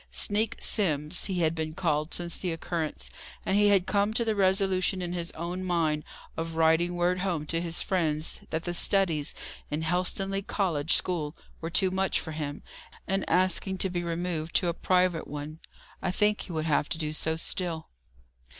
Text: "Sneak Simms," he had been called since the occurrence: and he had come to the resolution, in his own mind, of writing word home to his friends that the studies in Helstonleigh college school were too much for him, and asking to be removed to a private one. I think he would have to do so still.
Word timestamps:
"Sneak 0.09 0.55
Simms," 0.59 1.25
he 1.25 1.41
had 1.41 1.53
been 1.53 1.73
called 1.75 2.11
since 2.11 2.35
the 2.35 2.51
occurrence: 2.51 3.11
and 3.45 3.55
he 3.55 3.67
had 3.67 3.85
come 3.85 4.15
to 4.15 4.25
the 4.25 4.33
resolution, 4.35 4.99
in 4.99 5.13
his 5.13 5.29
own 5.33 5.63
mind, 5.63 6.03
of 6.35 6.55
writing 6.55 6.95
word 6.95 7.19
home 7.19 7.45
to 7.45 7.61
his 7.61 7.83
friends 7.83 8.41
that 8.49 8.63
the 8.63 8.73
studies 8.73 9.35
in 9.69 9.83
Helstonleigh 9.83 10.47
college 10.47 10.93
school 10.93 11.37
were 11.61 11.69
too 11.69 11.91
much 11.91 12.19
for 12.19 12.31
him, 12.31 12.63
and 13.07 13.29
asking 13.29 13.77
to 13.77 13.91
be 13.91 14.03
removed 14.03 14.55
to 14.55 14.69
a 14.69 14.73
private 14.73 15.27
one. 15.27 15.59
I 16.01 16.09
think 16.09 16.41
he 16.41 16.51
would 16.51 16.65
have 16.65 16.89
to 16.89 16.97
do 16.97 17.13
so 17.13 17.35
still. 17.35 17.91